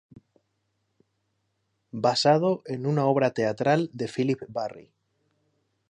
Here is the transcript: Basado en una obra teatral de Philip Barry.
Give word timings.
Basado 1.91 2.63
en 2.65 2.87
una 2.87 3.05
obra 3.05 3.35
teatral 3.35 3.91
de 3.93 4.07
Philip 4.07 4.41
Barry. 4.47 4.89